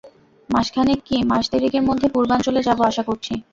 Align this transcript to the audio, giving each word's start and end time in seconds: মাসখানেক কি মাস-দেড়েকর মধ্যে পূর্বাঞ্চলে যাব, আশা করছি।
মাসখানেক 0.49 0.99
কি 1.07 1.17
মাস-দেড়েকর 1.31 1.83
মধ্যে 1.89 2.07
পূর্বাঞ্চলে 2.13 2.61
যাব, 2.67 2.79
আশা 2.89 3.03
করছি। 3.09 3.33